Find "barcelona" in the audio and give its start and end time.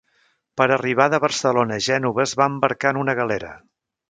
1.25-1.77